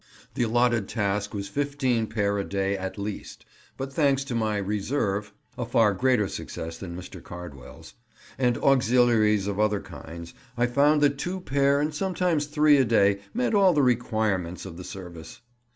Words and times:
The 0.33 0.41
allotted 0.41 0.89
task 0.89 1.31
was 1.31 1.47
15 1.47 2.07
pair 2.07 2.39
a 2.39 2.43
day 2.43 2.75
at 2.75 2.97
least, 2.97 3.45
but 3.77 3.93
thanks 3.93 4.23
to 4.23 4.33
my 4.33 4.57
"reserve" 4.57 5.31
(a 5.59 5.63
far 5.63 5.93
greater 5.93 6.27
success 6.27 6.79
than 6.79 6.95
Mr. 6.97 7.21
Cardwell's), 7.21 7.93
and 8.39 8.57
"auxiliaries" 8.57 9.45
of 9.45 9.59
other 9.59 9.79
kinds, 9.79 10.33
I 10.57 10.65
found 10.65 11.01
that 11.01 11.19
two 11.19 11.39
pair 11.39 11.79
and 11.79 11.93
sometimes 11.93 12.47
three 12.47 12.77
a 12.77 12.85
day 12.85 13.19
met 13.31 13.53
all 13.53 13.73
the 13.73 13.83
"requirements 13.83 14.65
of 14.65 14.75
the 14.75 14.83
service." 14.83 15.41